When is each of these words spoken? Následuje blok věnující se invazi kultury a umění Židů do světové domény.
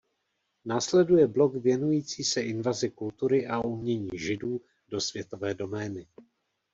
Následuje 0.65 1.27
blok 1.27 1.55
věnující 1.55 2.23
se 2.23 2.41
invazi 2.41 2.89
kultury 2.89 3.47
a 3.47 3.59
umění 3.63 4.09
Židů 4.13 4.61
do 4.89 5.01
světové 5.01 5.53
domény. 5.53 6.07